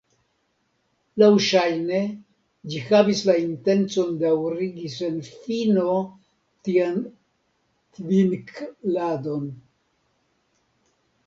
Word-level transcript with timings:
Laŭŝajne 1.23 1.99
ĝi 2.71 2.79
havis 2.87 3.21
la 3.27 3.35
intencon 3.41 4.09
daŭrigi 4.23 4.89
sen 4.95 5.21
fino 5.29 5.93
tian 6.69 6.99
tvink'ladon. 7.99 9.47